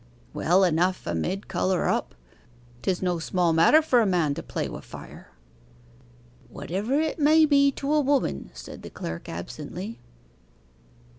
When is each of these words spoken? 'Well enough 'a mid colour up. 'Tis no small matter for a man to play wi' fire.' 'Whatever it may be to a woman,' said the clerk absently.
'Well 0.33 0.63
enough 0.63 1.05
'a 1.05 1.13
mid 1.13 1.47
colour 1.47 1.87
up. 1.87 2.15
'Tis 2.81 3.03
no 3.03 3.19
small 3.19 3.53
matter 3.53 3.83
for 3.83 4.01
a 4.01 4.07
man 4.07 4.33
to 4.33 4.41
play 4.41 4.65
wi' 4.67 4.81
fire.' 4.81 5.29
'Whatever 6.49 6.99
it 6.99 7.19
may 7.19 7.45
be 7.45 7.69
to 7.73 7.93
a 7.93 8.01
woman,' 8.01 8.49
said 8.55 8.81
the 8.81 8.89
clerk 8.89 9.29
absently. 9.29 9.99